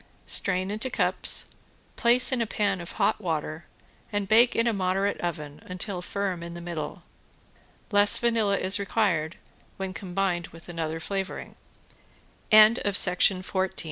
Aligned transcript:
Strain 0.25 0.71
into 0.71 0.89
cups, 0.89 1.45
place 1.95 2.31
in 2.31 2.41
a 2.41 2.47
pan 2.47 2.81
of 2.81 2.93
hot 2.93 3.21
water, 3.21 3.61
and 4.11 4.27
bake 4.27 4.55
in 4.55 4.65
a 4.65 4.73
moderate 4.73 5.21
oven 5.21 5.61
until 5.63 6.01
firm 6.01 6.41
in 6.41 6.55
the 6.55 6.59
middle. 6.59 7.03
Less 7.91 8.17
vanilla 8.17 8.57
is 8.57 8.79
required 8.79 9.37
when 9.77 9.93
combined 9.93 10.47
with 10.47 10.67
another 10.67 10.99
flavoring. 10.99 11.53
CAKES, 12.49 12.49
CRULLERS 12.49 12.51
AND 12.67 12.77
ECLAIRS 12.79 13.07
~ALMOND 13.29 13.45
CAKES~ 13.47 13.55
On 13.55 13.69